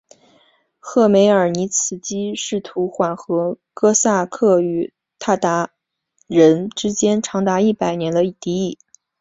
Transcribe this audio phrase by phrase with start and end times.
[0.79, 5.67] 赫梅尔尼茨基试图缓和哥萨克与鞑靼
[6.25, 8.79] 人之间长达一百年的敌意。